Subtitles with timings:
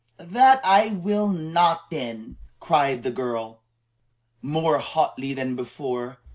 [0.17, 3.61] "That I will not then," cried the girl,
[4.41, 6.17] more hotly than before.